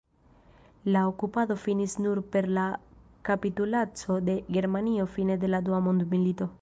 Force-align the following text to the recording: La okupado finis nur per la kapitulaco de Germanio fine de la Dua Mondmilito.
La 0.93 1.03
okupado 1.09 1.57
finis 1.65 1.93
nur 2.05 2.21
per 2.35 2.43
la 2.59 2.63
kapitulaco 3.29 4.19
de 4.31 4.39
Germanio 4.59 5.07
fine 5.19 5.37
de 5.45 5.53
la 5.57 5.61
Dua 5.69 5.83
Mondmilito. 5.91 6.51